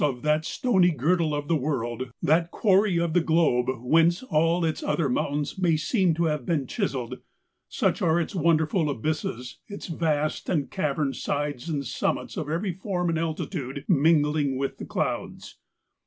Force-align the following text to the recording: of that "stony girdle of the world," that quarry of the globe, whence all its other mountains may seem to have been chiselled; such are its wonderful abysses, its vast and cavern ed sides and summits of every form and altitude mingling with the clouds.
of 0.03 0.23
that 0.23 0.43
"stony 0.43 0.89
girdle 0.89 1.31
of 1.31 1.47
the 1.47 1.55
world," 1.55 2.09
that 2.23 2.49
quarry 2.49 2.97
of 2.97 3.13
the 3.13 3.21
globe, 3.21 3.67
whence 3.83 4.23
all 4.23 4.65
its 4.65 4.81
other 4.81 5.07
mountains 5.07 5.59
may 5.59 5.77
seem 5.77 6.11
to 6.15 6.23
have 6.25 6.43
been 6.43 6.65
chiselled; 6.65 7.19
such 7.69 8.01
are 8.01 8.19
its 8.19 8.33
wonderful 8.33 8.89
abysses, 8.89 9.59
its 9.67 9.85
vast 9.85 10.49
and 10.49 10.71
cavern 10.71 11.09
ed 11.09 11.15
sides 11.15 11.69
and 11.69 11.85
summits 11.85 12.35
of 12.35 12.49
every 12.49 12.73
form 12.73 13.09
and 13.09 13.19
altitude 13.19 13.85
mingling 13.87 14.57
with 14.57 14.79
the 14.79 14.85
clouds. 14.85 15.59